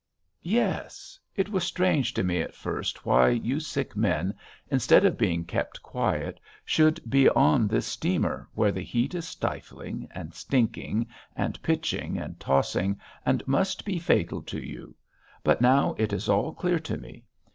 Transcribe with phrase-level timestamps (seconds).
[0.41, 1.19] "Yes....
[1.35, 4.33] It was strange to me at first, why you sick men,
[4.71, 10.07] instead of being kept quiet, should be on this steamer, where the heat is stifling,
[10.09, 14.95] and stinking, and pitching and tossing, and must be fatal to you;
[15.43, 17.23] but now it is all clear to me....